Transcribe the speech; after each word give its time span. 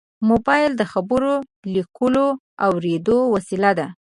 موبایل 0.29 0.71
د 0.77 0.83
خبرو، 0.91 1.33
لیکلو 1.75 2.27
او 2.63 2.71
اورېدو 2.75 3.17
وسیله 3.33 3.71
ده. 3.79 3.87